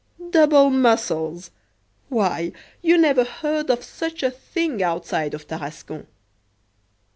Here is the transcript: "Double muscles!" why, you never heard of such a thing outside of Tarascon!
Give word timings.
"Double 0.31 0.71
muscles!" 0.71 1.51
why, 2.09 2.51
you 2.81 2.97
never 2.97 3.23
heard 3.23 3.69
of 3.69 3.83
such 3.83 4.23
a 4.23 4.31
thing 4.31 4.81
outside 4.81 5.35
of 5.35 5.45
Tarascon! 5.45 6.07